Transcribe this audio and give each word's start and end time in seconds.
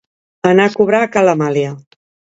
Anar 0.51 0.65
a 0.69 0.71
cobrar 0.79 1.03
a 1.05 1.09
ca 1.17 1.23
l'Amàlia. 1.29 1.75